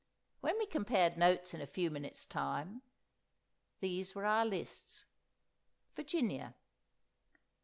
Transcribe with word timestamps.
When 0.39 0.57
we 0.57 0.65
compared 0.65 1.15
notes 1.15 1.53
in 1.53 1.61
a 1.61 1.67
few 1.67 1.91
minutes' 1.91 2.25
time, 2.25 2.81
these 3.81 4.15
were 4.15 4.25
our 4.25 4.43
lists:— 4.47 5.05
VIRGINIA. 5.93 6.55